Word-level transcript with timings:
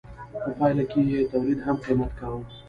په 0.41 0.49
پایله 0.57 0.83
کې 0.91 0.99
یې 1.11 1.29
تولید 1.31 1.59
هم 1.65 1.75
قیمت 1.85 2.11
کاوه. 2.19 2.41